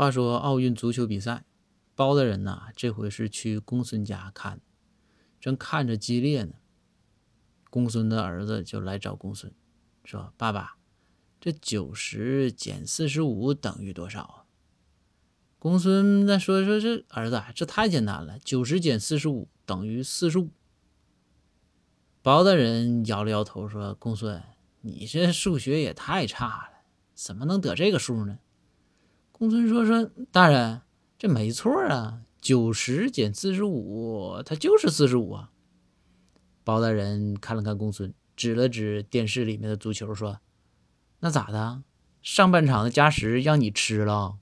[0.00, 1.44] 话说奥运足球比赛，
[1.94, 4.62] 包大人呐，这回是去公孙家看，
[5.38, 6.54] 正看着激烈呢。
[7.68, 9.52] 公孙的儿子就来找公孙，
[10.02, 10.78] 说：“爸爸，
[11.38, 14.44] 这九十减四十五等于多少啊？”
[15.60, 20.48] 公孙那说：“说这儿子，这太简单了，九十减四十五等于四十五。”
[22.22, 24.42] 包大人摇了摇头说：“公孙，
[24.80, 26.78] 你这数学也太差了，
[27.12, 28.38] 怎么能得这个数呢？”
[29.40, 30.82] 公孙说：“说大人，
[31.18, 35.50] 这没错啊，九十减四十五，它就是四十五啊。”
[36.62, 40.40] 包大人看了看公孙，指了指电视里面的足球，说
[41.20, 41.82] ：“那咋的？
[42.20, 44.36] 上半场的加时让你吃了？”